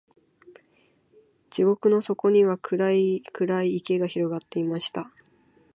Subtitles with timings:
[1.51, 5.11] 地獄の底には、暗い暗い池が広がっていました。